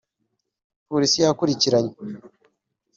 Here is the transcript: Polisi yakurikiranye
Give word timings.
Polisi 0.89 1.17
yakurikiranye 1.23 1.93